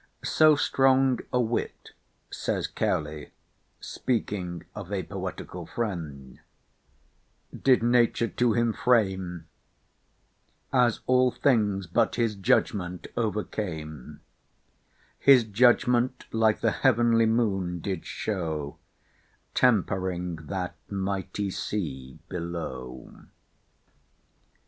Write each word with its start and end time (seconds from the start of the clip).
"So 0.23 0.55
strong 0.55 1.19
a 1.31 1.39
wit," 1.39 1.91
says 2.31 2.65
Cowley, 2.65 3.29
speaking 3.79 4.63
of 4.73 4.91
a 4.91 5.03
poetical 5.03 5.67
friend, 5.67 6.39
"—did 7.55 7.83
Nature 7.83 8.29
to 8.29 8.53
him 8.53 8.73
frame, 8.73 9.45
As 10.73 11.01
all 11.05 11.29
things 11.29 11.85
but 11.85 12.15
his 12.15 12.33
judgment 12.33 13.05
overcame, 13.15 14.21
His 15.19 15.43
judgment 15.43 16.25
like 16.31 16.61
the 16.61 16.71
heavenly 16.71 17.27
moon 17.27 17.77
did 17.79 18.03
show, 18.03 18.79
Tempering 19.53 20.47
that 20.47 20.77
mighty 20.89 21.51
sea 21.51 22.17
below." 22.27 23.25